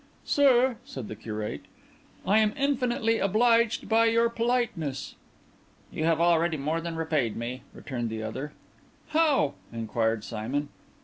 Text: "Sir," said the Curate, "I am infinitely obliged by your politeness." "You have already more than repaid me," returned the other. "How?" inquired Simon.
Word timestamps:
"Sir," 0.25 0.77
said 0.83 1.07
the 1.09 1.15
Curate, 1.15 1.61
"I 2.25 2.39
am 2.39 2.55
infinitely 2.57 3.19
obliged 3.19 3.87
by 3.87 4.05
your 4.05 4.29
politeness." 4.31 5.13
"You 5.91 6.05
have 6.05 6.19
already 6.19 6.57
more 6.57 6.81
than 6.81 6.95
repaid 6.95 7.35
me," 7.37 7.61
returned 7.71 8.09
the 8.09 8.23
other. 8.23 8.51
"How?" 9.09 9.53
inquired 9.71 10.23
Simon. 10.23 10.69